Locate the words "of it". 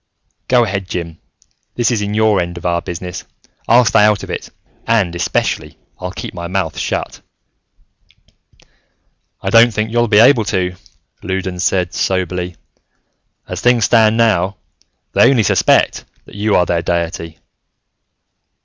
4.23-4.49